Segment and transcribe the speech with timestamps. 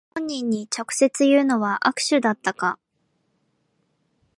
[0.15, 2.79] 本人に直接言うのは悪手だったか